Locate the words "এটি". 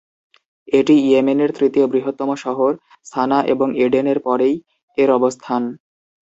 0.67-0.95